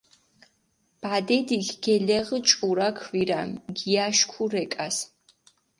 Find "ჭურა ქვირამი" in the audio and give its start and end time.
2.47-3.57